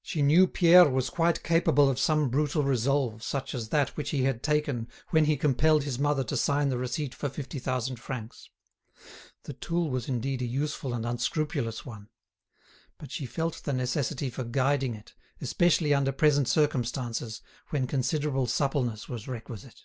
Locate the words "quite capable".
1.10-1.90